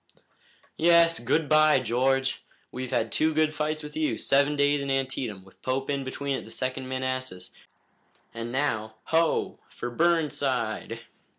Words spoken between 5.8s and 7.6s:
in between at the Second Manassas,